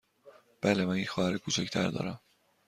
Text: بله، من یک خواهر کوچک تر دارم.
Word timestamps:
بله، 0.61 0.85
من 0.85 0.97
یک 0.97 1.09
خواهر 1.09 1.37
کوچک 1.37 1.69
تر 1.69 1.87
دارم. 1.91 2.19